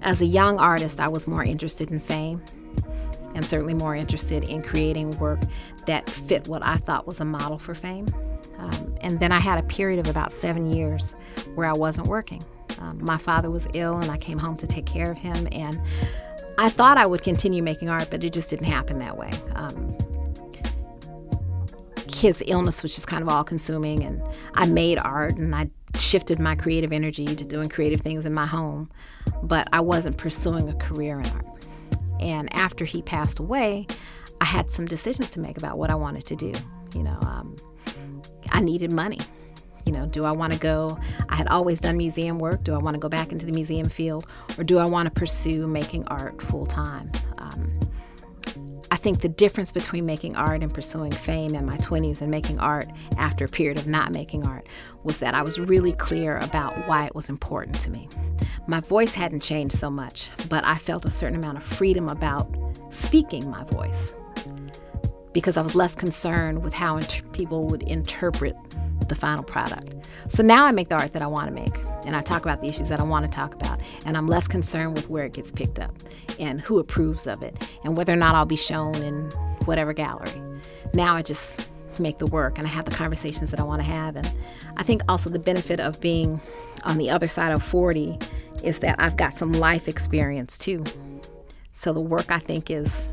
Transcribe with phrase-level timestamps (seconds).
[0.00, 2.42] As a young artist, I was more interested in fame
[3.34, 5.40] and certainly more interested in creating work
[5.86, 8.06] that fit what I thought was a model for fame.
[8.56, 11.14] Um, and then I had a period of about seven years
[11.54, 12.42] where I wasn't working.
[12.78, 15.48] Um, my father was ill, and I came home to take care of him.
[15.52, 15.80] And
[16.58, 19.30] I thought I would continue making art, but it just didn't happen that way.
[19.54, 19.96] Um,
[22.08, 24.22] his illness was just kind of all consuming, and
[24.54, 28.46] I made art and I shifted my creative energy to doing creative things in my
[28.46, 28.90] home,
[29.42, 31.46] but I wasn't pursuing a career in art.
[32.20, 33.86] And after he passed away,
[34.40, 36.52] I had some decisions to make about what I wanted to do.
[36.94, 37.56] You know, um,
[38.50, 39.18] I needed money.
[39.84, 40.98] You know, do I want to go?
[41.28, 42.64] I had always done museum work.
[42.64, 44.26] Do I want to go back into the museum field,
[44.58, 47.10] or do I want to pursue making art full time?
[47.38, 47.80] Um,
[48.92, 52.60] I think the difference between making art and pursuing fame in my 20s and making
[52.60, 54.66] art after a period of not making art
[55.02, 58.06] was that I was really clear about why it was important to me.
[58.66, 62.54] My voice hadn't changed so much, but I felt a certain amount of freedom about
[62.90, 64.12] speaking my voice
[65.32, 68.54] because I was less concerned with how inter- people would interpret
[69.12, 69.94] the final product.
[70.28, 72.62] So now I make the art that I want to make, and I talk about
[72.62, 75.34] the issues that I want to talk about, and I'm less concerned with where it
[75.34, 75.94] gets picked up
[76.38, 79.30] and who approves of it and whether or not I'll be shown in
[79.66, 80.32] whatever gallery.
[80.94, 81.68] Now I just
[81.98, 84.16] make the work and I have the conversations that I want to have.
[84.16, 84.32] And
[84.78, 86.40] I think also the benefit of being
[86.84, 88.18] on the other side of 40
[88.62, 90.84] is that I've got some life experience too.
[91.74, 93.08] So the work I think is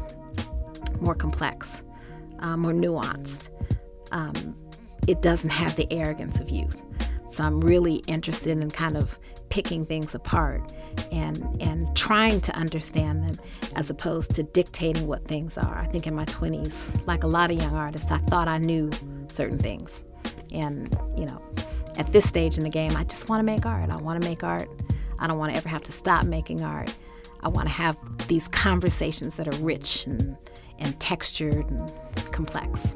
[1.01, 1.83] more complex,
[2.39, 3.49] uh, more nuanced.
[4.11, 4.55] Um,
[5.07, 6.77] it doesn't have the arrogance of youth.
[7.29, 9.19] So I'm really interested in kind of
[9.49, 10.71] picking things apart
[11.11, 13.39] and and trying to understand them
[13.75, 15.77] as opposed to dictating what things are.
[15.77, 18.89] I think in my 20s, like a lot of young artists, I thought I knew
[19.29, 20.03] certain things.
[20.51, 21.41] And, you know,
[21.97, 23.89] at this stage in the game, I just want to make art.
[23.89, 24.69] I want to make art.
[25.19, 26.95] I don't want to ever have to stop making art.
[27.41, 30.37] I want to have these conversations that are rich and,
[30.79, 31.91] and textured and
[32.31, 32.95] complex.